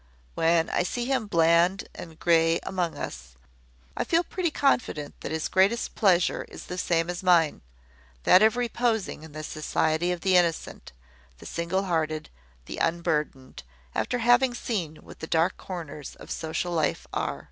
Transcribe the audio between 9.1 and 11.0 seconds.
in the society of the innocent,